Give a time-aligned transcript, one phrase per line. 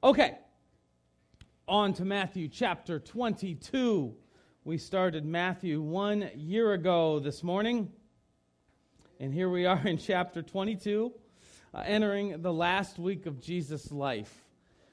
[0.00, 0.38] Okay,
[1.66, 4.14] on to Matthew chapter 22.
[4.62, 7.90] We started Matthew one year ago this morning,
[9.18, 11.12] and here we are in chapter 22,
[11.74, 14.44] uh, entering the last week of Jesus' life.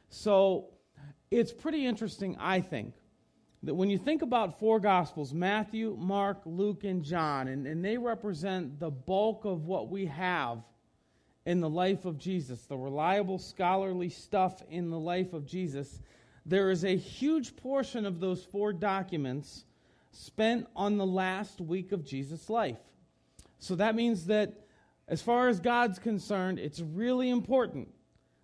[0.09, 0.71] So
[1.29, 2.95] it's pretty interesting, I think,
[3.61, 7.99] that when you think about four Gospels Matthew, Mark, Luke, and John, and, and they
[7.99, 10.63] represent the bulk of what we have
[11.45, 15.99] in the life of Jesus, the reliable scholarly stuff in the life of Jesus,
[16.45, 19.65] there is a huge portion of those four documents
[20.11, 22.79] spent on the last week of Jesus' life.
[23.59, 24.53] So that means that,
[25.07, 27.89] as far as God's concerned, it's really important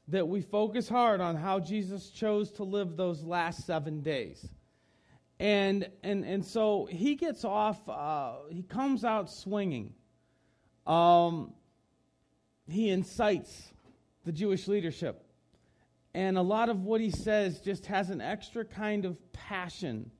[0.08, 4.48] that we focus hard on how Jesus chose to live those last seven days.
[5.40, 9.94] And, and, and so he gets off, uh, he comes out swinging.
[10.86, 11.54] Um,
[12.71, 13.71] he incites
[14.25, 15.23] the Jewish leadership.
[16.13, 20.11] And a lot of what he says just has an extra kind of passion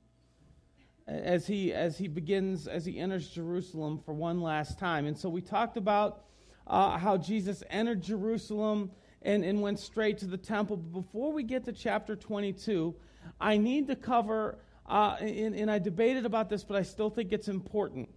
[1.06, 5.06] as he, as he begins, as he enters Jerusalem for one last time.
[5.06, 6.24] And so we talked about
[6.66, 8.90] uh, how Jesus entered Jerusalem
[9.22, 10.76] and, and went straight to the temple.
[10.76, 12.94] But before we get to chapter 22,
[13.40, 17.32] I need to cover, uh, and, and I debated about this, but I still think
[17.32, 18.08] it's important.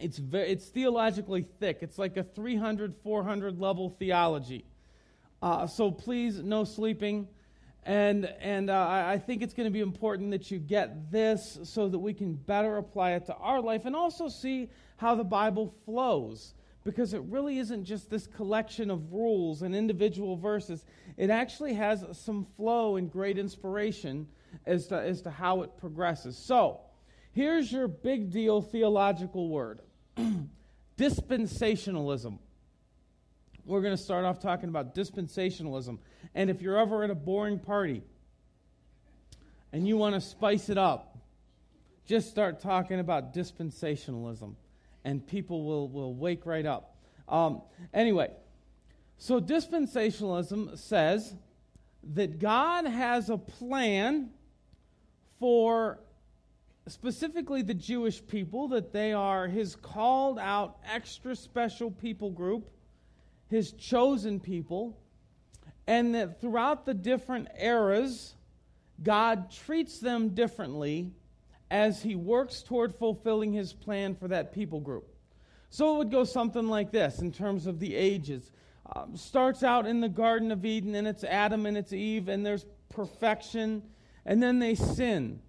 [0.00, 1.78] It's, very, it's theologically thick.
[1.82, 4.64] It's like a 300, 400 level theology.
[5.42, 7.28] Uh, so please, no sleeping.
[7.84, 11.88] And, and uh, I think it's going to be important that you get this so
[11.88, 15.74] that we can better apply it to our life and also see how the Bible
[15.84, 16.54] flows.
[16.82, 20.84] Because it really isn't just this collection of rules and individual verses,
[21.18, 24.26] it actually has some flow and great inspiration
[24.66, 26.38] as to, as to how it progresses.
[26.38, 26.80] So,
[27.32, 29.80] here's your big deal theological word
[30.98, 32.38] dispensationalism.
[33.64, 35.98] We're going to start off talking about dispensationalism.
[36.34, 38.02] And if you're ever at a boring party
[39.72, 41.18] and you want to spice it up,
[42.06, 44.54] just start talking about dispensationalism,
[45.04, 46.96] and people will, will wake right up.
[47.28, 47.62] Um,
[47.94, 48.32] anyway,
[49.16, 51.34] so dispensationalism says
[52.14, 54.30] that God has a plan
[55.38, 56.00] for
[56.90, 62.70] specifically the Jewish people, that they are his called out, extra special people group,
[63.48, 64.98] his chosen people,
[65.86, 68.34] and that throughout the different eras,
[69.02, 71.10] God treats them differently
[71.70, 75.06] as he works toward fulfilling his plan for that people group.
[75.70, 78.50] So it would go something like this in terms of the ages.
[78.96, 82.44] Um, starts out in the Garden of Eden, and it's Adam and it's Eve, and
[82.44, 83.82] there's perfection,
[84.26, 85.40] and then they sin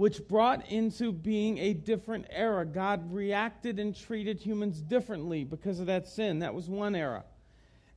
[0.00, 2.64] which brought into being a different era.
[2.64, 6.38] God reacted and treated humans differently because of that sin.
[6.38, 7.22] That was one era.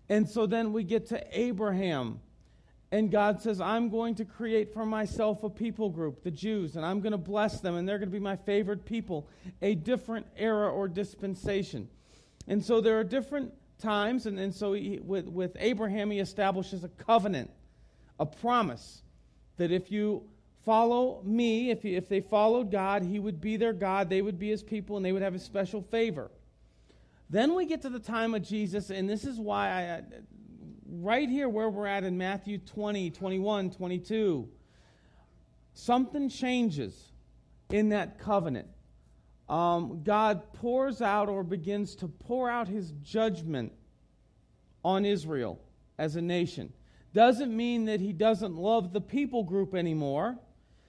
[0.09, 2.19] And so then we get to Abraham.
[2.91, 6.85] And God says, I'm going to create for myself a people group, the Jews, and
[6.85, 9.29] I'm going to bless them, and they're going to be my favorite people.
[9.61, 11.87] A different era or dispensation.
[12.49, 16.83] And so there are different times, and, and so he, with, with Abraham, he establishes
[16.83, 17.49] a covenant,
[18.19, 19.03] a promise
[19.55, 20.23] that if you
[20.65, 24.49] follow me, if, if they followed God, he would be their God, they would be
[24.49, 26.31] his people, and they would have a special favor.
[27.29, 30.03] Then we get to the time of Jesus, and this is why I,
[30.87, 34.47] right here where we're at in Matthew 20, 21, 22,
[35.73, 37.11] something changes
[37.69, 38.67] in that covenant.
[39.49, 43.73] Um, God pours out or begins to pour out his judgment
[44.85, 45.59] on Israel
[45.97, 46.71] as a nation.
[47.13, 50.37] Doesn't mean that he doesn't love the people group anymore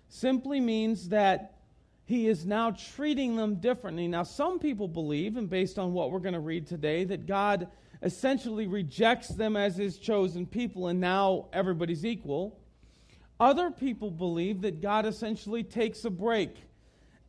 [0.08, 1.58] simply means that
[2.06, 4.06] he is now treating them differently.
[4.06, 7.68] Now, some people believe, and based on what we're going to read today, that God
[8.02, 12.60] essentially rejects them as his chosen people and now everybody's equal.
[13.40, 16.54] Other people believe that God essentially takes a break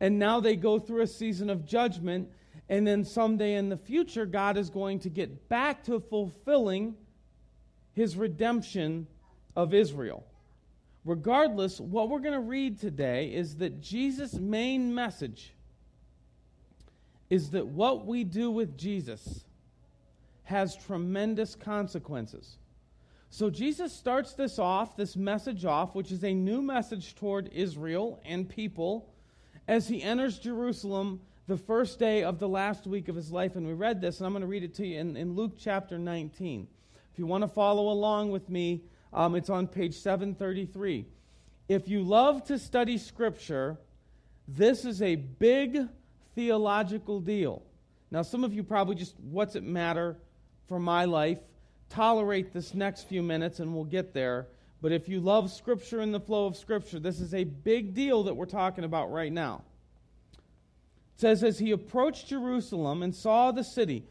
[0.00, 2.28] and now they go through a season of judgment,
[2.68, 6.96] and then someday in the future, God is going to get back to fulfilling
[7.94, 9.06] his redemption
[9.54, 10.26] of Israel.
[11.06, 15.54] Regardless, what we're going to read today is that Jesus' main message
[17.30, 19.44] is that what we do with Jesus
[20.42, 22.58] has tremendous consequences.
[23.30, 28.20] So Jesus starts this off, this message off, which is a new message toward Israel
[28.24, 29.08] and people,
[29.68, 33.54] as he enters Jerusalem the first day of the last week of his life.
[33.54, 35.52] And we read this, and I'm going to read it to you in, in Luke
[35.56, 36.66] chapter 19.
[37.12, 38.82] If you want to follow along with me,
[39.16, 41.06] um, it's on page 733.
[41.68, 43.78] If you love to study Scripture,
[44.46, 45.88] this is a big
[46.34, 47.62] theological deal.
[48.10, 50.16] Now, some of you probably just, what's it matter
[50.68, 51.38] for my life?
[51.88, 54.46] Tolerate this next few minutes and we'll get there.
[54.82, 58.24] But if you love Scripture and the flow of Scripture, this is a big deal
[58.24, 59.62] that we're talking about right now.
[61.14, 64.04] It says, As he approached Jerusalem and saw the city,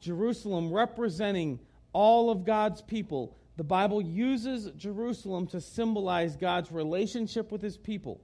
[0.00, 1.58] Jerusalem representing
[1.92, 8.20] all of God's people, the Bible uses Jerusalem to symbolize God's relationship with his people.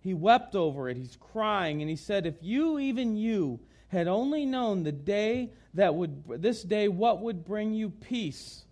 [0.00, 0.96] He wept over it.
[0.96, 5.94] He's crying, and he said, If you, even you, had only known the day that
[5.94, 8.64] would, this day, what would bring you peace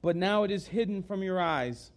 [0.00, 1.90] but now it is hidden from your eyes.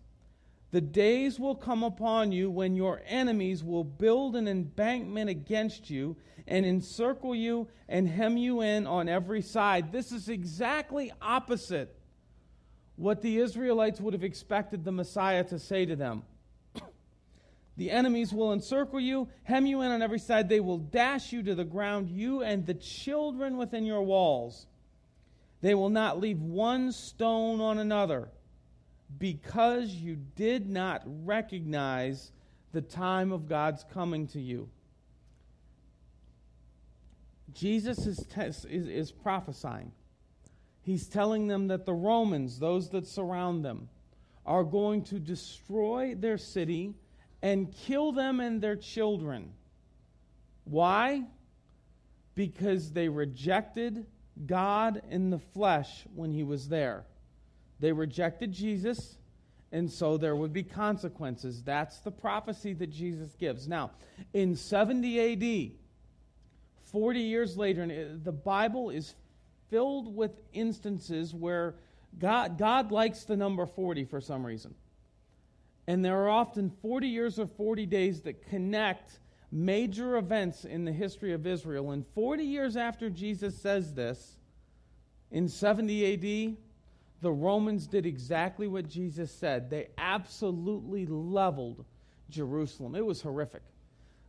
[0.72, 6.16] The days will come upon you when your enemies will build an embankment against you
[6.48, 9.92] and encircle you and hem you in on every side.
[9.92, 11.96] This is exactly opposite
[13.02, 16.22] what the Israelites would have expected the Messiah to say to them.
[17.78, 20.48] the enemies will encircle you, hem you in on every side.
[20.48, 24.68] They will dash you to the ground, you and the children within your walls.
[25.62, 28.30] They will not leave one stone on another
[29.18, 32.32] because you did not recognize
[32.72, 34.70] the time of God's coming to you.
[37.54, 39.92] Jesus is, is, is prophesying.
[40.84, 43.90] He's telling them that the Romans, those that surround them,
[44.46, 46.96] are going to destroy their city
[47.42, 49.54] and kill them and their children.
[50.64, 51.24] Why?
[52.36, 54.06] Because they rejected
[54.46, 57.06] God in the flesh when he was there.
[57.80, 59.18] They rejected Jesus,
[59.72, 61.64] and so there would be consequences.
[61.64, 63.68] That's the prophecy that Jesus gives.
[63.68, 63.92] Now,
[64.34, 65.72] in 70 AD,
[66.92, 69.16] 40 years later, the Bible is
[69.72, 71.74] filled with instances where
[72.20, 74.76] God, God likes the number 40 for some reason.
[75.88, 79.20] And there are often 40 years or 40 days that connect
[79.52, 81.92] major events in the history of Israel.
[81.92, 84.38] And 40 years after Jesus says this,
[85.32, 86.58] in 70 AD,
[87.22, 89.70] the Romans did exactly what Jesus said.
[89.70, 91.86] They absolutely leveled
[92.30, 92.96] Jerusalem.
[92.96, 93.62] It was horrific.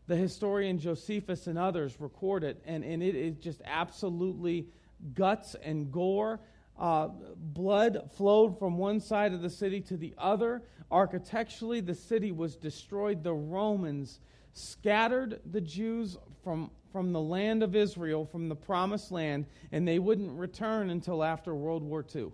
[0.06, 4.66] The historian Josephus and others record it, and, and it is just absolutely
[5.14, 6.40] guts and gore.
[6.78, 10.62] Uh, blood flowed from one side of the city to the other.
[10.90, 13.22] Architecturally, the city was destroyed.
[13.22, 14.20] The Romans
[14.52, 19.98] scattered the Jews from, from the land of Israel, from the promised land, and they
[19.98, 22.32] wouldn't return until after World War II.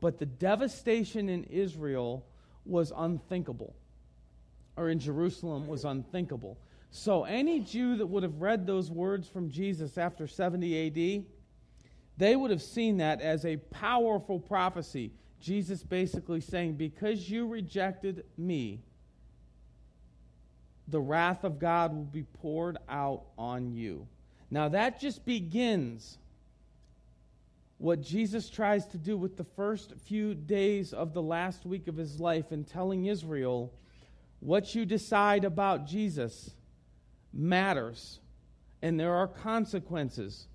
[0.00, 2.24] But the devastation in Israel
[2.64, 3.74] was unthinkable,
[4.76, 6.58] or in Jerusalem was unthinkable.
[6.90, 11.24] So, any Jew that would have read those words from Jesus after 70 AD,
[12.16, 15.12] they would have seen that as a powerful prophecy.
[15.40, 18.82] Jesus basically saying, Because you rejected me,
[20.88, 24.06] the wrath of God will be poured out on you.
[24.50, 26.18] Now, that just begins
[27.78, 31.96] what Jesus tries to do with the first few days of the last week of
[31.96, 33.72] his life in telling Israel
[34.38, 36.50] what you decide about Jesus
[37.32, 38.20] matters,
[38.82, 40.46] and there are consequences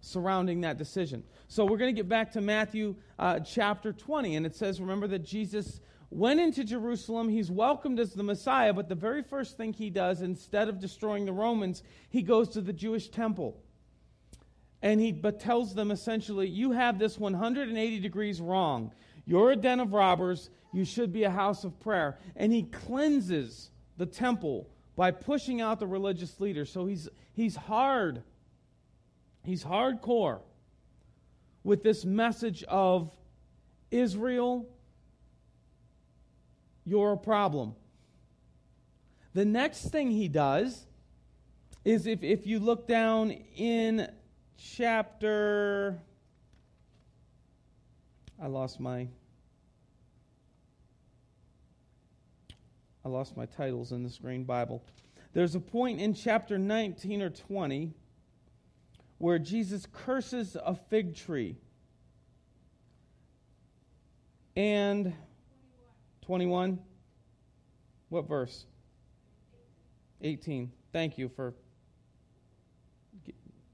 [0.00, 1.22] surrounding that decision.
[1.48, 5.06] So, we're going to get back to Matthew uh, chapter 20, and it says, Remember
[5.08, 5.80] that Jesus
[6.10, 7.28] went into Jerusalem.
[7.28, 11.26] He's welcomed as the Messiah, but the very first thing he does, instead of destroying
[11.26, 13.60] the Romans, he goes to the Jewish temple.
[14.80, 18.92] And he but tells them essentially, You have this 180 degrees wrong.
[19.26, 20.50] You're a den of robbers.
[20.72, 22.18] You should be a house of prayer.
[22.36, 26.70] And he cleanses the temple by pushing out the religious leaders.
[26.70, 28.22] So he's, he's hard.
[29.42, 30.40] He's hardcore
[31.64, 33.10] with this message of
[33.90, 34.68] Israel
[36.88, 37.74] you're a problem.
[39.34, 40.86] The next thing he does
[41.84, 44.10] is if, if you look down in
[44.56, 46.00] chapter.
[48.42, 49.06] I lost my.
[53.04, 54.82] I lost my titles in the screen Bible.
[55.34, 57.92] There's a point in chapter 19 or 20
[59.18, 61.56] where Jesus curses a fig tree.
[64.56, 65.12] And
[66.22, 66.78] 21.
[68.08, 68.66] What verse?
[70.22, 70.70] 18.
[70.92, 71.54] Thank you for.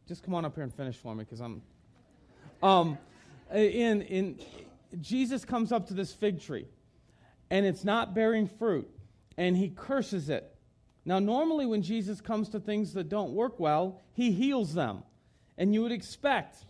[0.06, 1.62] Just come on up here and finish for me because I'm.
[2.62, 2.98] Um,
[3.54, 4.38] in, in,
[5.00, 6.66] Jesus comes up to this fig tree
[7.50, 8.88] and it's not bearing fruit
[9.36, 10.54] and he curses it.
[11.04, 15.02] Now, normally when Jesus comes to things that don't work well, he heals them.
[15.58, 16.64] And you would expect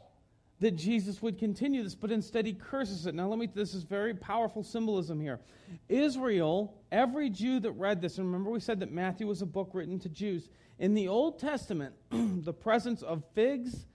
[0.60, 3.14] that Jesus would continue this, but instead he curses it.
[3.14, 5.40] Now, let me, this is very powerful symbolism here.
[5.88, 9.70] Israel, every Jew that read this, and remember we said that Matthew was a book
[9.72, 10.48] written to Jews.
[10.78, 13.86] In the Old Testament, the presence of figs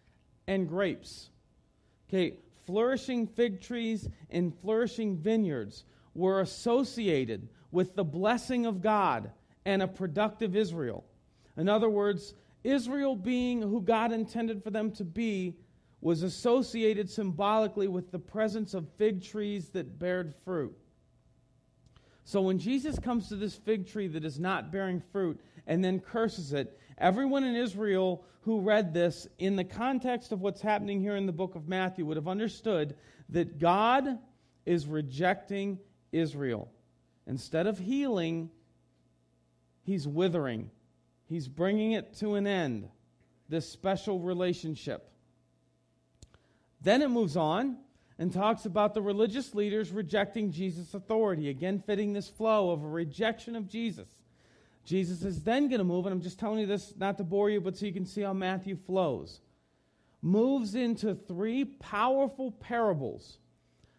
[0.48, 1.30] and grapes.
[2.10, 9.32] Okay, flourishing fig trees and flourishing vineyards were associated with the blessing of God
[9.66, 11.06] and a productive Israel.
[11.58, 15.56] In other words, Israel being who God intended for them to be
[16.02, 20.76] was associated symbolically with the presence of fig trees that bared fruit.
[22.24, 26.00] So when Jesus comes to this fig tree that is not bearing fruit and then
[26.00, 31.16] curses it, everyone in Israel who read this in the context of what's happening here
[31.16, 32.96] in the book of Matthew would have understood
[33.30, 34.20] that God
[34.66, 35.80] is rejecting
[36.12, 36.70] Israel.
[37.28, 38.50] Instead of healing,
[39.84, 40.70] he's withering.
[41.30, 42.90] He's bringing it to an end,
[43.48, 45.12] this special relationship.
[46.82, 47.78] Then it moves on
[48.18, 52.88] and talks about the religious leaders rejecting Jesus' authority, again, fitting this flow of a
[52.88, 54.08] rejection of Jesus.
[54.84, 57.52] Jesus is then going to move, and I'm just telling you this not to bore
[57.52, 59.42] you, but so you can see how Matthew flows.
[60.24, 63.38] Moves into three powerful parables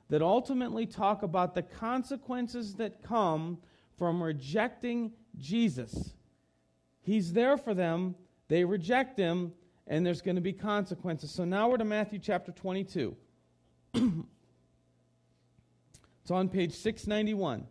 [0.09, 3.59] that ultimately talk about the consequences that come
[3.97, 6.13] from rejecting Jesus.
[7.03, 8.15] He's there for them,
[8.49, 9.53] they reject him,
[9.87, 11.31] and there's going to be consequences.
[11.31, 13.17] So now we're to Matthew chapter 22.
[13.95, 14.05] it's
[16.31, 17.67] on page 691.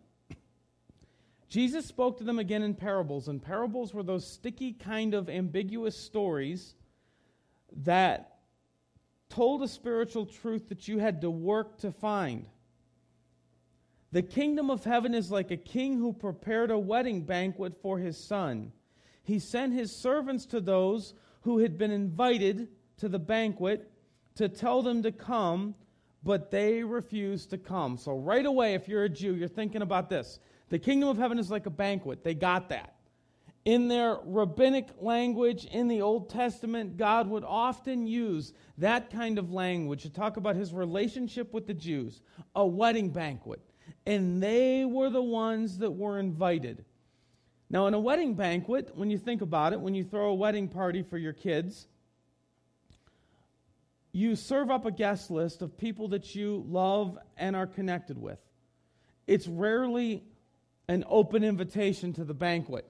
[1.48, 5.96] Jesus spoke to them again in parables, and parables were those sticky, kind of ambiguous
[5.96, 6.74] stories
[7.84, 8.38] that
[9.28, 12.46] told a spiritual truth that you had to work to find.
[14.12, 18.16] The kingdom of heaven is like a king who prepared a wedding banquet for his
[18.16, 18.72] son.
[19.22, 23.90] He sent his servants to those who had been invited to the banquet
[24.36, 25.74] to tell them to come,
[26.22, 27.96] but they refused to come.
[27.96, 30.38] So, right away, if you're a Jew, you're thinking about this.
[30.68, 32.22] The kingdom of heaven is like a banquet.
[32.22, 32.94] They got that.
[33.64, 39.52] In their rabbinic language in the Old Testament, God would often use that kind of
[39.52, 42.22] language to talk about his relationship with the Jews,
[42.54, 43.60] a wedding banquet.
[44.06, 46.84] And they were the ones that were invited.
[47.72, 50.66] Now, in a wedding banquet, when you think about it, when you throw a wedding
[50.66, 51.86] party for your kids,
[54.12, 58.40] you serve up a guest list of people that you love and are connected with.
[59.28, 60.24] It's rarely
[60.88, 62.84] an open invitation to the banquet.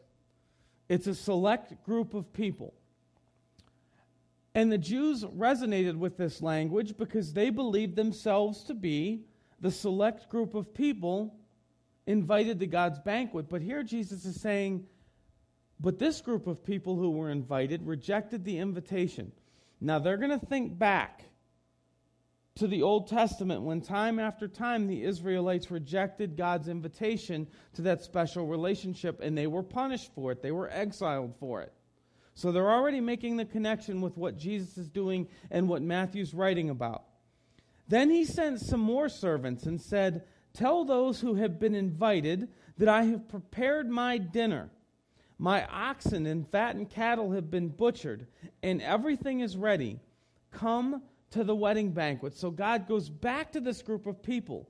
[0.88, 2.72] It's a select group of people.
[4.54, 9.26] And the Jews resonated with this language because they believed themselves to be
[9.60, 11.34] the select group of people
[12.11, 13.49] invited to God's banquet.
[13.49, 14.87] But here Jesus is saying,
[15.79, 19.33] but this group of people who were invited rejected the invitation.
[19.81, 21.25] Now they're going to think back
[22.57, 28.02] to the Old Testament when time after time the Israelites rejected God's invitation to that
[28.02, 30.43] special relationship and they were punished for it.
[30.43, 31.73] They were exiled for it.
[32.35, 36.71] So they're already making the connection with what Jesus is doing and what Matthew's writing
[36.71, 37.05] about.
[37.88, 42.88] Then he sent some more servants and said, Tell those who have been invited that
[42.88, 44.71] I have prepared my dinner.
[45.38, 48.26] My oxen and fattened cattle have been butchered,
[48.62, 50.00] and everything is ready.
[50.50, 52.37] Come to the wedding banquet.
[52.37, 54.69] So God goes back to this group of people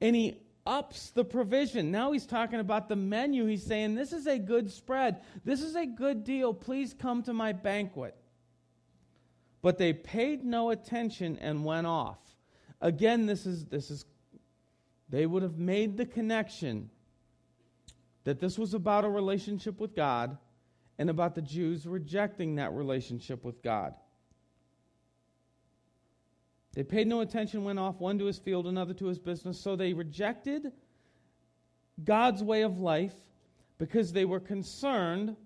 [0.00, 1.90] and he ups the provision.
[1.90, 3.46] Now he's talking about the menu.
[3.46, 5.20] He's saying, This is a good spread.
[5.44, 6.54] This is a good deal.
[6.54, 8.14] Please come to my banquet.
[9.62, 12.18] But they paid no attention and went off.
[12.80, 14.06] Again, this is, this is,
[15.10, 16.88] they would have made the connection
[18.24, 20.38] that this was about a relationship with God
[20.98, 23.94] and about the Jews rejecting that relationship with God.
[26.74, 29.60] They paid no attention, went off, one to his field, another to his business.
[29.60, 30.70] So they rejected
[32.04, 33.14] God's way of life
[33.78, 35.36] because they were concerned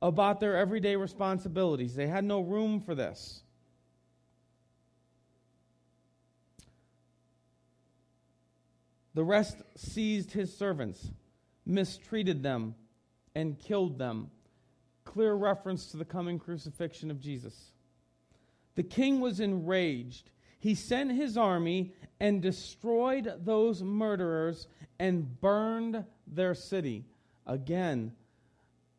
[0.00, 1.94] about their everyday responsibilities.
[1.94, 3.42] They had no room for this.
[9.14, 11.10] The rest seized his servants,
[11.64, 12.74] mistreated them,
[13.34, 14.30] and killed them.
[15.04, 17.72] Clear reference to the coming crucifixion of Jesus.
[18.74, 20.30] The king was enraged
[20.64, 24.66] he sent his army and destroyed those murderers
[24.98, 27.04] and burned their city.
[27.46, 28.12] Again,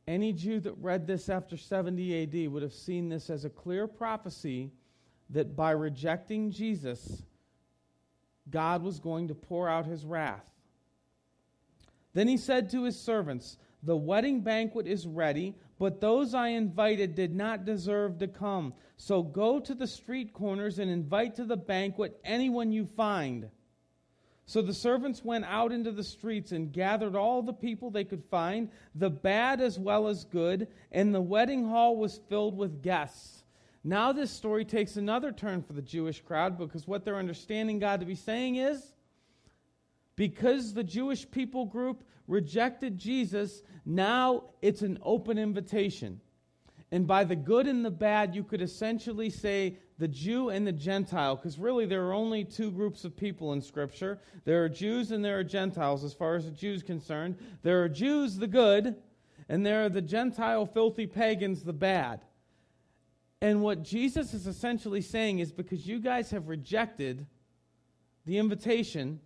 [0.08, 3.88] any Jew that read this after 70 AD would have seen this as a clear
[3.88, 4.74] prophecy
[5.32, 7.24] that by rejecting Jesus,
[8.50, 10.50] God was going to pour out his wrath.
[12.14, 17.16] Then he said to his servants, The wedding banquet is ready but those I invited
[17.16, 18.74] did not deserve to come.
[18.98, 23.50] So go to the street corners and invite to the banquet anyone you find.
[24.46, 28.24] So the servants went out into the streets and gathered all the people they could
[28.30, 33.44] find, the bad as well as good, and the wedding hall was filled with guests.
[33.88, 38.00] Now, this story takes another turn for the Jewish crowd because what they're understanding God
[38.00, 38.96] to be saying is
[40.16, 46.20] because the Jewish people group rejected Jesus, now it's an open invitation.
[46.92, 50.72] And by the good and the bad, you could essentially say the Jew and the
[50.72, 54.20] Gentile, because really there are only two groups of people in Scripture.
[54.46, 57.38] There are Jews and there are Gentiles, as far as the Jews concerned.
[57.62, 58.96] There are Jews, the good,
[59.48, 62.22] and there are the Gentile, filthy pagans, the bad.
[63.42, 67.26] And what Jesus is essentially saying is because you guys have rejected
[68.26, 69.20] the invitation,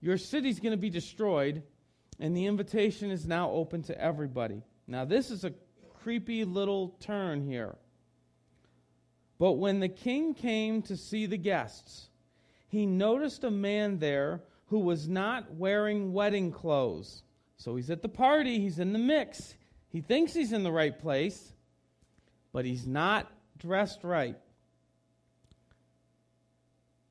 [0.00, 1.62] your city's going to be destroyed,
[2.20, 4.62] and the invitation is now open to everybody.
[4.86, 5.54] Now, this is a
[5.94, 7.76] creepy little turn here.
[9.38, 12.08] But when the king came to see the guests,
[12.68, 17.22] he noticed a man there who was not wearing wedding clothes.
[17.56, 19.54] So he's at the party, he's in the mix.
[19.88, 21.52] He thinks he's in the right place,
[22.52, 24.36] but he's not dressed right.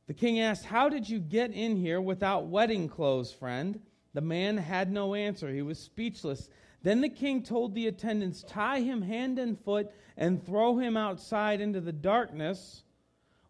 [0.08, 3.80] The king asked, How did you get in here without wedding clothes, friend?
[4.14, 5.52] The man had no answer.
[5.52, 6.50] He was speechless.
[6.84, 11.60] Then the king told the attendants, Tie him hand and foot and throw him outside
[11.60, 12.84] into the darkness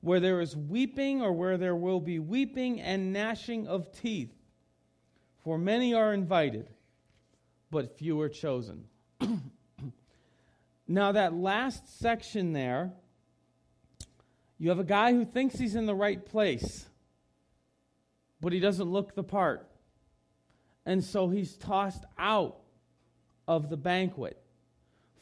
[0.01, 4.33] where there is weeping or where there will be weeping and gnashing of teeth.
[5.43, 6.69] For many are invited,
[7.71, 8.85] but few are chosen.
[10.87, 12.93] Now, that last section there,
[14.57, 16.85] you have a guy who thinks he's in the right place,
[18.39, 19.67] but he doesn't look the part.
[20.85, 22.57] And so he's tossed out
[23.47, 24.41] of the banquet.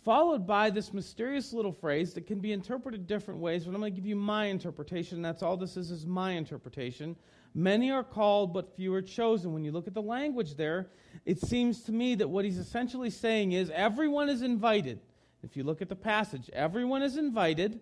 [0.04, 3.94] Followed by this mysterious little phrase that can be interpreted different ways, but I'm going
[3.94, 5.22] to give you my interpretation.
[5.22, 7.16] That's all this is, is my interpretation.
[7.56, 9.54] Many are called, but few are chosen.
[9.54, 10.90] When you look at the language there,
[11.26, 15.00] it seems to me that what he's essentially saying is everyone is invited.
[15.44, 17.80] If you look at the passage, everyone is invited,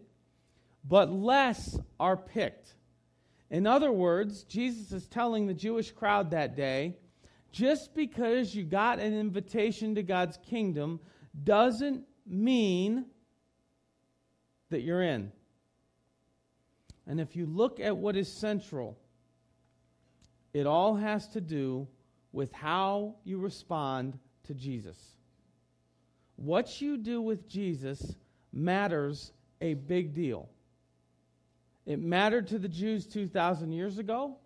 [0.84, 2.74] but less are picked.
[3.50, 6.96] In other words, Jesus is telling the Jewish crowd that day
[7.51, 11.00] just because you got an invitation to God's kingdom
[11.44, 13.05] doesn't mean
[14.70, 15.31] that you're in.
[17.05, 18.98] And if you look at what is central,
[20.53, 21.88] it all has to do
[22.31, 24.98] with how you respond to Jesus.
[26.35, 28.15] What you do with Jesus
[28.51, 30.50] matters a big deal.
[31.85, 34.37] It mattered to the Jews 2,000 years ago.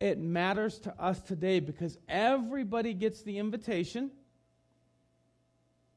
[0.00, 4.10] It matters to us today because everybody gets the invitation,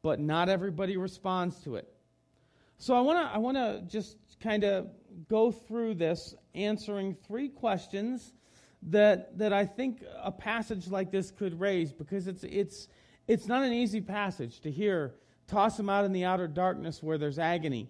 [0.02, 1.92] but not everybody responds to it.
[2.78, 4.90] So I want to I want to just kind of
[5.30, 8.34] go through this answering three questions
[8.84, 12.88] that that I think a passage like this could raise because it's it's
[13.28, 15.16] it's not an easy passage to hear,
[15.48, 17.90] toss them out in the outer darkness where there's agony.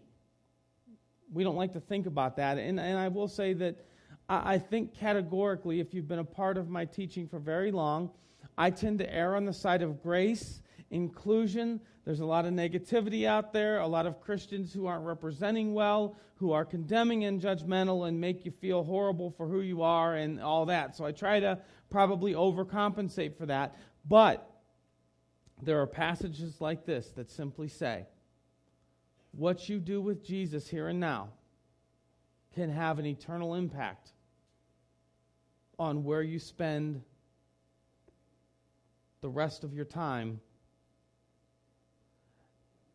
[1.33, 2.57] We don't like to think about that.
[2.57, 3.85] And, and I will say that
[4.29, 8.11] I, I think categorically, if you've been a part of my teaching for very long,
[8.57, 11.81] I tend to err on the side of grace, inclusion.
[12.05, 16.15] There's a lot of negativity out there, a lot of Christians who aren't representing well,
[16.35, 20.41] who are condemning and judgmental and make you feel horrible for who you are and
[20.41, 20.95] all that.
[20.95, 23.75] So I try to probably overcompensate for that.
[24.07, 24.47] But
[25.65, 28.05] there are passages like this that simply say,
[29.31, 31.29] what you do with Jesus here and now
[32.53, 34.11] can have an eternal impact
[35.77, 37.01] on where you spend
[39.21, 40.39] the rest of your time.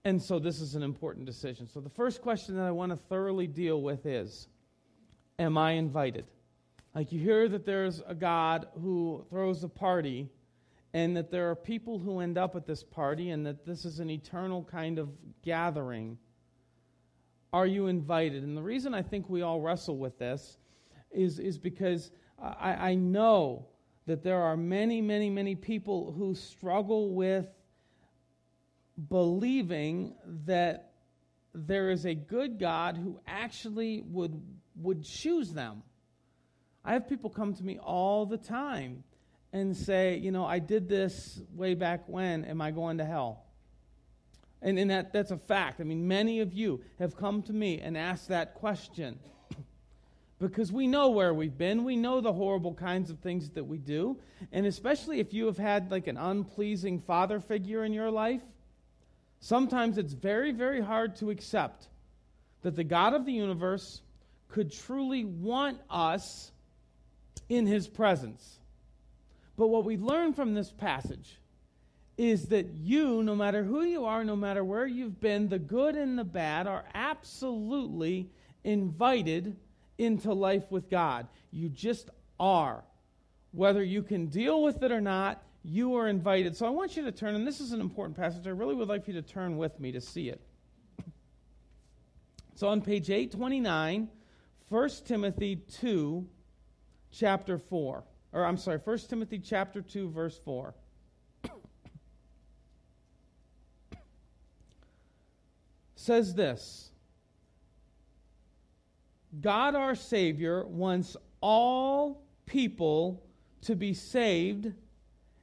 [0.05, 1.69] And so this is an important decision.
[1.69, 4.49] So the first question that I want to thoroughly deal with is
[5.39, 6.27] Am I invited?
[6.95, 10.29] Like you hear that there's a God who throws a party
[10.93, 14.01] and that there are people who end up at this party and that this is
[14.01, 15.09] an eternal kind of
[15.43, 16.19] gathering.
[17.53, 18.43] Are you invited?
[18.43, 20.59] And the reason I think we all wrestle with this
[21.11, 23.67] is, is because I, I know
[24.07, 27.47] that there are many, many, many people who struggle with
[29.09, 30.15] believing
[30.47, 30.93] that
[31.55, 34.41] there is a good God who actually would,
[34.77, 35.83] would choose them.
[36.85, 39.05] I have people come to me all the time
[39.53, 43.45] and say, you know, I did this way back when, am I going to hell?
[44.63, 45.81] And, and that, that's a fact.
[45.81, 49.19] I mean, many of you have come to me and asked that question
[50.39, 51.85] because we know where we've been.
[51.85, 54.19] We know the horrible kinds of things that we do.
[54.53, 58.43] And especially if you have had like an unpleasing father figure in your life,
[59.41, 61.89] sometimes it's very, very hard to accept
[62.63, 64.03] that the God of the universe
[64.49, 66.53] could truly want us
[67.49, 68.60] in his presence.
[69.61, 71.39] But what we learn from this passage
[72.17, 75.97] is that you, no matter who you are, no matter where you've been, the good
[75.97, 78.31] and the bad, are absolutely
[78.65, 79.59] invited
[79.99, 81.27] into life with God.
[81.51, 82.83] You just are.
[83.51, 86.57] Whether you can deal with it or not, you are invited.
[86.57, 88.47] So I want you to turn, and this is an important passage.
[88.47, 90.41] I really would like you to turn with me to see it.
[92.55, 94.09] So on page 829,
[94.71, 96.27] 1 Timothy 2,
[97.13, 98.05] chapter 4.
[98.33, 100.75] Or I'm sorry, 1 Timothy chapter 2, verse 4.
[105.97, 106.91] says this
[109.41, 113.23] God our Savior wants all people
[113.63, 114.73] to be saved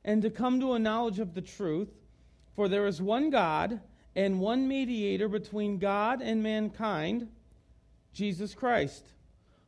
[0.04, 1.90] and to come to a knowledge of the truth.
[2.56, 3.80] For there is one God
[4.16, 7.28] and one mediator between God and mankind,
[8.14, 9.06] Jesus Christ,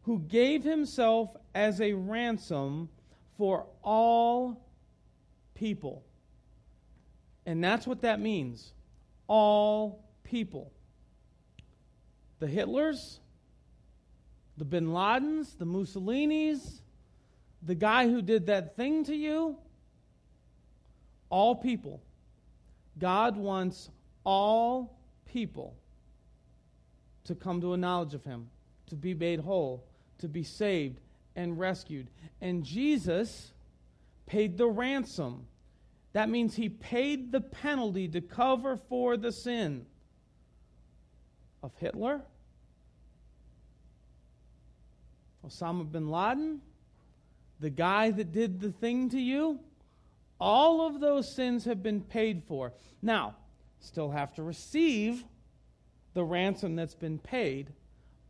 [0.03, 2.89] who gave himself as a ransom
[3.39, 4.61] for all
[5.55, 6.03] people.
[7.45, 8.73] And that's what that means
[9.27, 10.73] all people.
[12.39, 13.19] The Hitlers,
[14.57, 16.81] the bin Ladens, the Mussolinis,
[17.63, 19.55] the guy who did that thing to you,
[21.29, 22.01] all people.
[22.97, 23.89] God wants
[24.25, 25.77] all people
[27.23, 28.49] to come to a knowledge of Him,
[28.87, 29.85] to be made whole,
[30.17, 30.99] to be saved
[31.35, 32.07] and rescued.
[32.41, 33.51] And Jesus
[34.25, 35.47] paid the ransom.
[36.13, 39.85] That means He paid the penalty to cover for the sin
[41.61, 42.21] of Hitler,
[45.45, 46.61] Osama bin Laden,
[47.59, 49.59] the guy that did the thing to you.
[50.39, 52.71] All of those sins have been paid for.
[53.01, 53.35] Now,
[53.81, 55.23] still have to receive
[56.13, 57.71] the ransom that's been paid,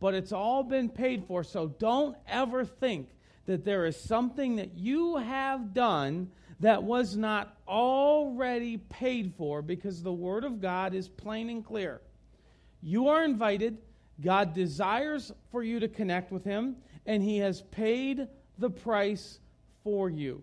[0.00, 1.44] but it's all been paid for.
[1.44, 3.10] So don't ever think
[3.46, 10.02] that there is something that you have done that was not already paid for because
[10.02, 12.00] the Word of God is plain and clear.
[12.82, 13.78] You are invited.
[14.20, 19.38] God desires for you to connect with Him, and He has paid the price
[19.82, 20.42] for you.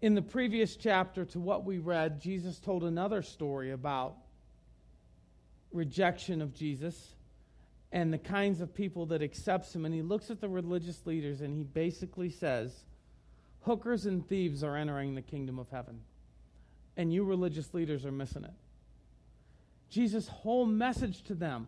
[0.00, 4.16] In the previous chapter to what we read, Jesus told another story about
[5.74, 7.14] rejection of Jesus
[7.92, 11.40] and the kinds of people that accepts him and he looks at the religious leaders
[11.40, 12.84] and he basically says
[13.62, 16.00] hookers and thieves are entering the kingdom of heaven
[16.96, 18.54] and you religious leaders are missing it.
[19.90, 21.66] Jesus' whole message to them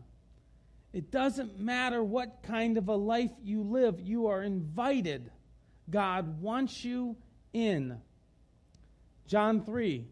[0.92, 5.30] it doesn't matter what kind of a life you live, you are invited.
[5.90, 7.16] God wants you
[7.52, 8.00] in.
[9.26, 10.06] John 3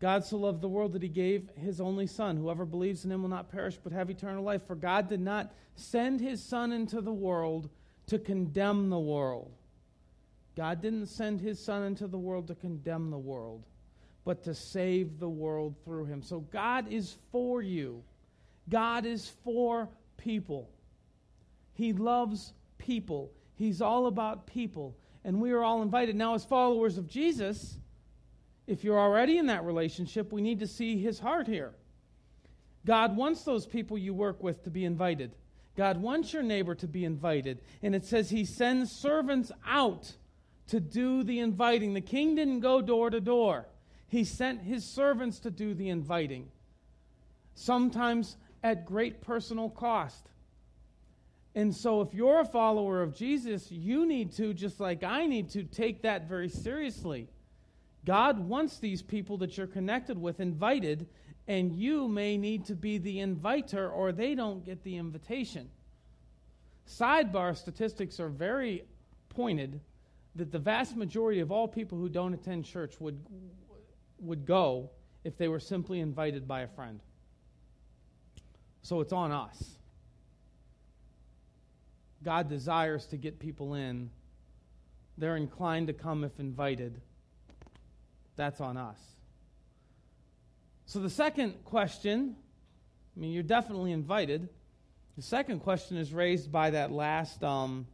[0.00, 2.36] God so loved the world that he gave his only Son.
[2.36, 4.62] Whoever believes in him will not perish but have eternal life.
[4.66, 7.68] For God did not send his Son into the world
[8.06, 9.52] to condemn the world.
[10.56, 13.64] God didn't send his Son into the world to condemn the world
[14.28, 16.20] but to save the world through him.
[16.20, 18.02] So God is for you.
[18.68, 20.68] God is for people.
[21.72, 23.32] He loves people.
[23.54, 24.98] He's all about people.
[25.24, 26.14] And we are all invited.
[26.14, 27.78] Now, as followers of Jesus,
[28.68, 31.72] if you're already in that relationship, we need to see his heart here.
[32.86, 35.34] God wants those people you work with to be invited.
[35.74, 37.62] God wants your neighbor to be invited.
[37.82, 40.12] And it says he sends servants out
[40.68, 41.94] to do the inviting.
[41.94, 43.66] The king didn't go door to door.
[44.06, 46.48] He sent his servants to do the inviting,
[47.54, 50.28] sometimes at great personal cost.
[51.54, 55.50] And so, if you're a follower of Jesus, you need to, just like I need
[55.50, 57.28] to, take that very seriously.
[58.08, 61.06] God wants these people that you're connected with invited,
[61.46, 65.68] and you may need to be the inviter or they don't get the invitation.
[66.88, 68.84] Sidebar statistics are very
[69.28, 69.78] pointed
[70.36, 73.20] that the vast majority of all people who don't attend church would
[74.20, 74.88] would go
[75.22, 77.00] if they were simply invited by a friend.
[78.80, 79.76] So it's on us.
[82.22, 84.08] God desires to get people in.
[85.18, 87.02] They're inclined to come if invited.
[88.38, 88.98] That's on us.
[90.86, 92.36] So the second question
[93.18, 94.48] I mean, you're definitely invited.
[95.16, 97.88] The second question is raised by that last um,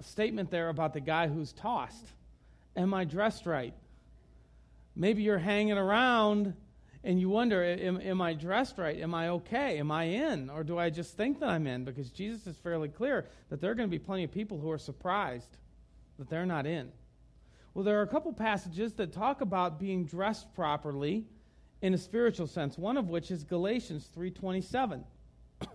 [0.00, 2.04] statement there about the guy who's tossed.
[2.76, 3.72] Am I dressed right?
[4.96, 6.54] Maybe you're hanging around
[7.04, 8.98] and you wonder, am, am, I dressed right?
[8.98, 9.78] Am I okay?
[9.78, 10.50] Am I in?
[10.50, 11.84] Or do I just think that I'm in?
[11.84, 14.72] Because Jesus is fairly clear that there are going to be plenty of people who
[14.72, 15.56] are surprised
[16.18, 16.90] that they're not in.
[17.74, 21.26] Well, there are a couple passages that talk about being dressed properly
[21.82, 25.02] in a spiritual sense, one of which is Galatians 3:27.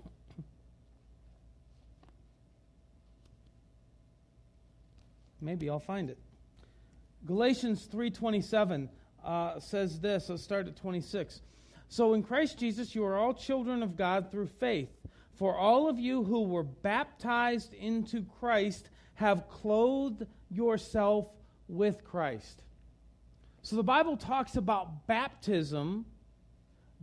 [5.42, 6.18] Maybe I'll find it.
[7.26, 8.88] Galatians 3:27
[9.26, 10.30] uh, says this.
[10.30, 11.42] Let's start at 26.
[11.90, 14.88] So in Christ Jesus you are all children of God through faith.
[15.34, 21.28] For all of you who were baptized into Christ have clothed yourself
[21.70, 22.64] with Christ.
[23.62, 26.06] So the Bible talks about baptism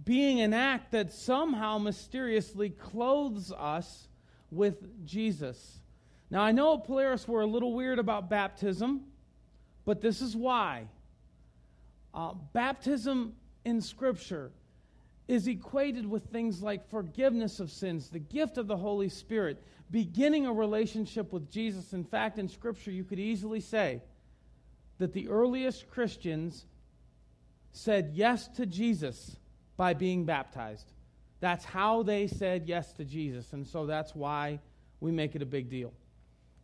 [0.04, 4.08] being an act that somehow mysteriously clothes us
[4.50, 5.78] with Jesus.
[6.30, 9.02] Now, I know at Polaris we're a little weird about baptism,
[9.84, 10.88] but this is why.
[12.12, 14.50] Uh, baptism in Scripture
[15.28, 20.46] is equated with things like forgiveness of sins, the gift of the Holy Spirit, beginning
[20.46, 21.92] a relationship with Jesus.
[21.92, 24.02] In fact, in Scripture, you could easily say
[24.98, 26.66] that the earliest Christians
[27.72, 29.36] said yes to Jesus
[29.76, 30.92] by being baptized.
[31.40, 33.52] That's how they said yes to Jesus.
[33.52, 34.60] And so that's why
[35.00, 35.92] we make it a big deal.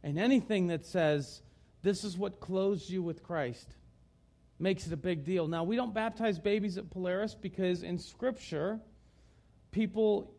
[0.03, 1.42] And anything that says,
[1.83, 3.68] this is what clothes you with Christ,
[4.59, 5.47] makes it a big deal.
[5.47, 8.81] Now, we don't baptize babies at Polaris because in Scripture,
[9.71, 10.35] people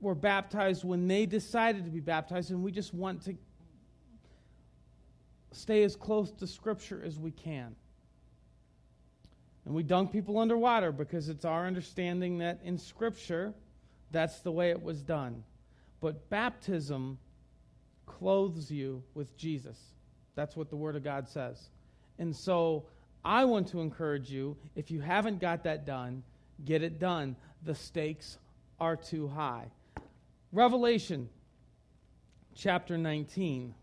[0.00, 3.36] were baptized when they decided to be baptized, and we just want to
[5.52, 7.74] stay as close to Scripture as we can.
[9.64, 13.54] And we dunk people underwater because it's our understanding that in Scripture,
[14.10, 15.44] that's the way it was done.
[16.00, 17.18] But baptism
[18.06, 19.78] clothes you with Jesus.
[20.34, 21.68] That's what the Word of God says.
[22.18, 22.84] And so
[23.24, 26.22] I want to encourage you if you haven't got that done,
[26.64, 27.36] get it done.
[27.64, 28.38] The stakes
[28.80, 29.66] are too high.
[30.52, 31.28] Revelation
[32.54, 33.74] chapter 19.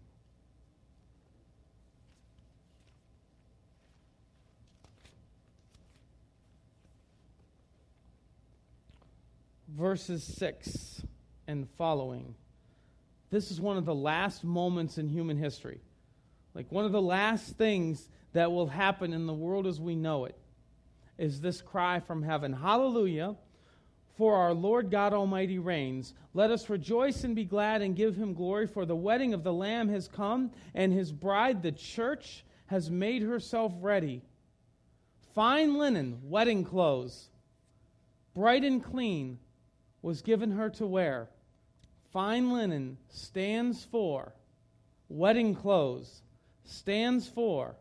[9.80, 11.04] Verses 6
[11.48, 12.36] and following.
[13.30, 15.80] This is one of the last moments in human history.
[16.54, 20.26] Like one of the last things that will happen in the world as we know
[20.26, 20.38] it
[21.18, 23.38] is this cry from heaven Hallelujah!
[24.18, 26.14] For our Lord God Almighty reigns.
[26.34, 29.54] Let us rejoice and be glad and give him glory, for the wedding of the
[29.54, 34.24] Lamb has come, and his bride, the church, has made herself ready.
[35.34, 37.30] Fine linen, wedding clothes,
[38.34, 39.40] bright and clean
[40.02, 41.30] was given her to wear.
[42.12, 44.34] Fine linen stands for,
[45.10, 46.22] wedding clothes
[46.64, 47.76] stands for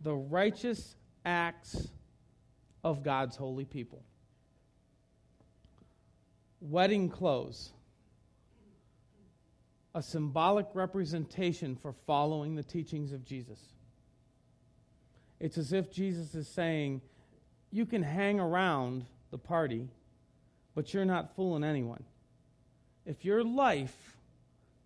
[0.00, 1.88] the righteous acts
[2.84, 4.02] of God's holy people.
[6.60, 7.72] Wedding clothes,
[9.94, 13.58] a symbolic representation for following the teachings of Jesus.
[15.40, 17.02] It's as if Jesus is saying,
[17.72, 19.88] You can hang around the party
[20.74, 22.04] but you're not fooling anyone.
[23.04, 24.16] If your life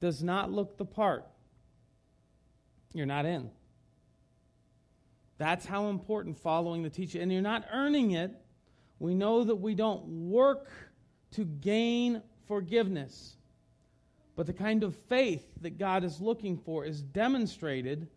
[0.00, 1.24] does not look the part,
[2.92, 3.50] you're not in.
[5.38, 7.20] That's how important following the teacher.
[7.20, 8.32] And you're not earning it.
[8.98, 10.70] We know that we don't work
[11.32, 13.36] to gain forgiveness.
[14.34, 18.08] But the kind of faith that God is looking for is demonstrated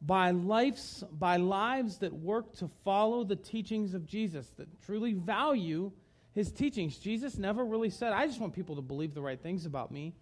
[0.00, 5.92] by lives, by lives that work to follow the teachings of Jesus, that truly value
[6.34, 6.96] his teachings.
[6.96, 10.14] Jesus never really said, I just want people to believe the right things about me.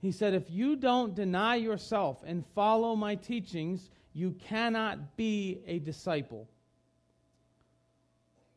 [0.00, 5.78] He said, if you don't deny yourself and follow my teachings, you cannot be a
[5.78, 6.48] disciple.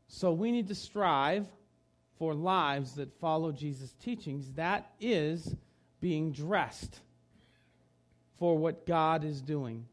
[0.07, 1.47] So we need to strive
[2.17, 4.51] for lives that follow Jesus' teachings.
[4.53, 5.55] That is
[6.01, 6.99] being dressed
[8.39, 9.85] for what God is doing.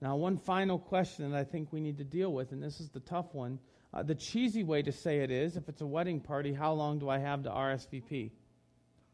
[0.00, 2.88] Now, one final question that I think we need to deal with, and this is
[2.88, 3.60] the tough one.
[3.94, 6.98] Uh, the cheesy way to say it is if it's a wedding party, how long
[6.98, 8.30] do I have to RSVP?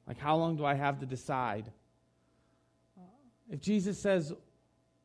[0.07, 1.71] Like, how long do I have to decide?
[3.51, 4.33] If Jesus says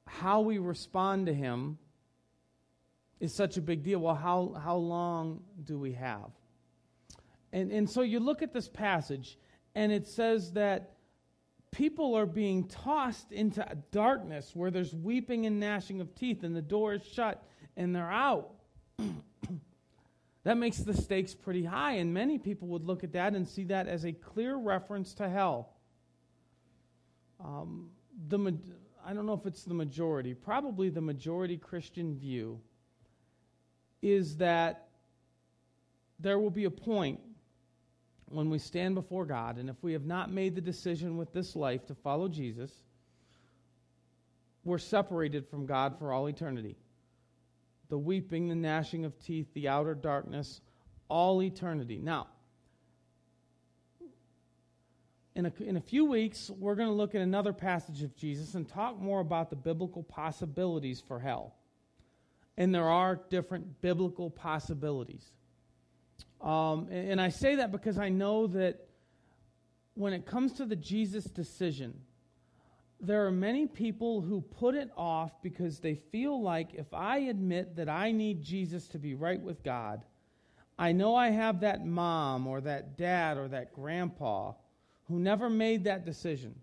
[0.05, 1.77] how we respond to him
[3.19, 6.29] is such a big deal, well, how, how long do we have?
[7.51, 9.37] And, and so you look at this passage,
[9.75, 10.91] and it says that
[11.71, 16.61] people are being tossed into darkness where there's weeping and gnashing of teeth, and the
[16.61, 17.43] door is shut,
[17.75, 18.51] and they're out.
[20.43, 23.63] That makes the stakes pretty high, and many people would look at that and see
[23.65, 25.69] that as a clear reference to hell.
[27.39, 27.89] Um,
[28.27, 28.57] the,
[29.05, 32.59] I don't know if it's the majority, probably the majority Christian view
[34.01, 34.89] is that
[36.19, 37.21] there will be a point
[38.25, 41.55] when we stand before God, and if we have not made the decision with this
[41.55, 42.71] life to follow Jesus,
[44.65, 46.75] we're separated from God for all eternity
[47.89, 50.61] the weeping, the gnashing of teeth, the outer darkness,
[51.09, 51.99] all eternity.
[52.01, 52.27] Now,
[55.35, 58.53] in a, in a few weeks, we're going to look at another passage of Jesus
[58.53, 61.55] and talk more about the biblical possibilities for hell.
[62.55, 65.25] And there are different biblical possibilities.
[66.39, 68.87] Um, and, and I say that because I know that
[69.95, 71.93] when it comes to the Jesus decision,
[73.03, 77.75] there are many people who put it off because they feel like if I admit
[77.75, 80.01] that I need Jesus to be right with God,
[80.79, 84.53] I know I have that mom or that dad or that grandpa
[85.07, 86.55] who never made that decision.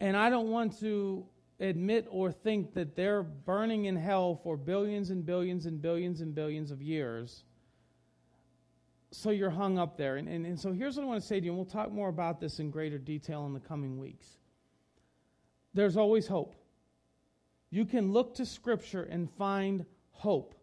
[0.00, 1.26] And I don't want to
[1.60, 6.34] admit or think that they're burning in hell for billions and billions and billions and
[6.34, 7.44] billions of years.
[9.14, 10.16] So you're hung up there.
[10.16, 11.92] And, and, and so here's what I want to say to you, and we'll talk
[11.92, 14.26] more about this in greater detail in the coming weeks.
[15.72, 16.54] There's always hope.
[17.70, 20.54] You can look to Scripture and find hope.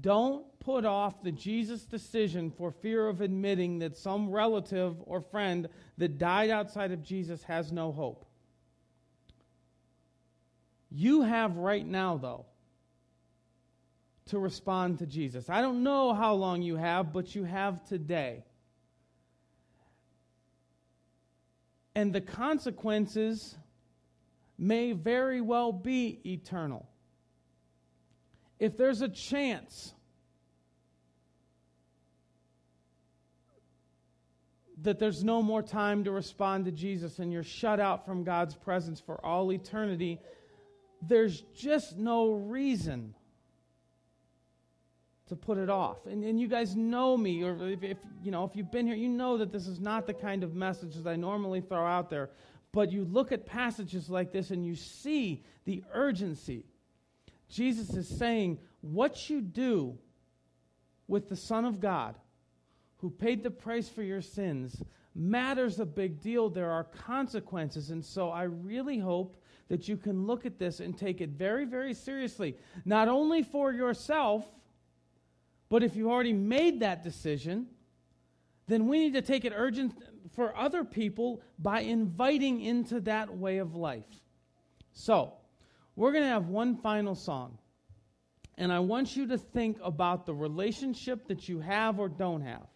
[0.00, 5.68] Don't put off the Jesus decision for fear of admitting that some relative or friend
[5.98, 8.24] that died outside of Jesus has no hope.
[10.90, 12.46] You have right now, though,
[14.28, 15.48] to respond to Jesus.
[15.48, 18.44] I don't know how long you have, but you have today.
[21.94, 23.56] And the consequences
[24.58, 26.88] may very well be eternal
[28.58, 29.94] if there's a chance
[34.82, 38.54] that there's no more time to respond to Jesus and you're shut out from God's
[38.54, 40.20] presence for all eternity,
[41.02, 43.14] there's just no reason
[45.28, 46.06] to put it off.
[46.06, 48.96] And, and you guys know me, or if, if, you know if you've been here,
[48.96, 52.10] you know that this is not the kind of message that I normally throw out
[52.10, 52.30] there.
[52.72, 56.64] But you look at passages like this and you see the urgency
[57.48, 59.98] Jesus is saying, What you do
[61.06, 62.16] with the Son of God,
[62.98, 64.82] who paid the price for your sins,
[65.14, 66.50] matters a big deal.
[66.50, 67.90] There are consequences.
[67.90, 71.64] And so I really hope that you can look at this and take it very,
[71.64, 74.44] very seriously, not only for yourself,
[75.68, 77.66] but if you've already made that decision,
[78.66, 79.94] then we need to take it urgent
[80.34, 84.04] for other people by inviting into that way of life.
[84.92, 85.32] So,
[85.96, 87.58] we're going to have one final song.
[88.56, 92.66] And I want you to think about the relationship that you have or don't have.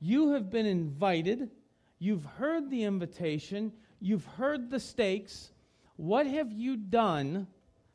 [0.00, 1.50] You have been invited,
[1.98, 5.52] you've heard the invitation, you've heard the stakes.
[5.96, 7.46] What have you done?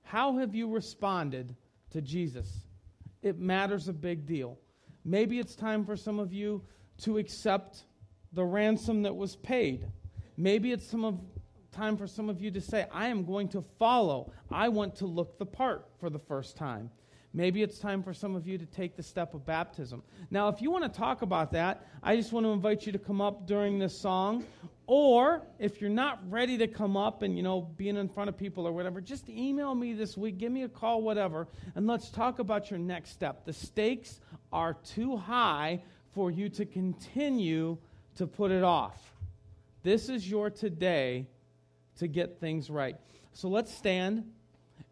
[0.03, 1.55] How have you responded
[1.91, 2.66] to Jesus?
[3.27, 4.57] It matters a big deal.
[5.03, 6.63] Maybe it's time for some of you
[6.99, 7.83] to accept
[8.33, 9.87] the ransom that was paid.
[10.37, 11.19] Maybe it's some of
[11.71, 14.31] time for some of you to say, I am going to follow.
[14.49, 16.89] I want to look the part for the first time.
[17.33, 20.01] Maybe it's time for some of you to take the step of baptism.
[20.31, 22.99] Now, if you want to talk about that, I just want to invite you to
[22.99, 24.43] come up during this song.
[24.88, 28.38] Or if you're not ready to come up and, you know, being in front of
[28.38, 31.45] people or whatever, just email me this week, give me a call, whatever,
[31.76, 33.43] and let's talk about your next step.
[33.43, 34.21] The stakes
[34.54, 35.84] are too high
[36.15, 37.78] for you to continue
[38.15, 39.13] to put it off.
[39.84, 41.28] This is your today
[42.00, 42.95] to get things right.
[43.34, 44.23] So let's stand.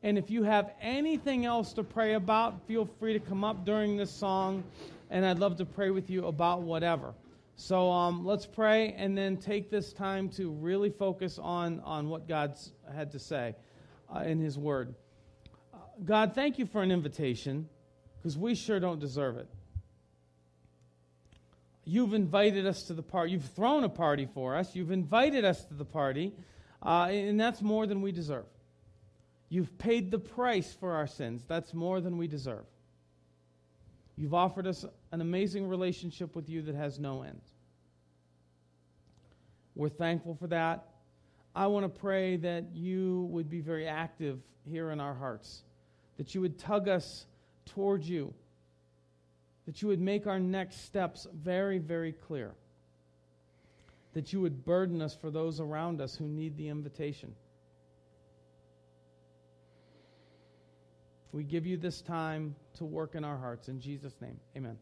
[0.04, 3.96] And if you have anything else to pray about, feel free to come up during
[3.96, 4.64] this song,
[5.10, 7.14] and I'd love to pray with you about whatever.
[7.58, 12.28] So um, let's pray and then take this time to really focus on, on what
[12.28, 13.56] God's had to say
[14.14, 14.94] uh, in His Word.
[15.74, 17.70] Uh, God, thank you for an invitation
[18.18, 19.48] because we sure don't deserve it.
[21.86, 23.32] You've invited us to the party.
[23.32, 24.76] You've thrown a party for us.
[24.76, 26.34] You've invited us to the party.
[26.84, 28.46] Uh, and that's more than we deserve.
[29.50, 31.44] You've paid the price for our sins.
[31.48, 32.66] That's more than we deserve.
[34.18, 37.40] You've offered us an amazing relationship with you that has no end.
[39.74, 40.90] We're thankful for that.
[41.56, 45.64] I want to pray that you would be very active here in our hearts,
[46.18, 47.28] that you would tug us
[47.66, 48.34] towards you,
[49.66, 52.52] that you would make our next steps very, very clear
[54.12, 57.34] that you would burden us for those around us who need the invitation.
[61.32, 63.68] We give you this time to work in our hearts.
[63.70, 64.78] In Jesus' name, amen.